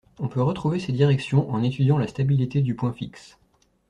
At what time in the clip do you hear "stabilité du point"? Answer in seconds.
2.07-2.91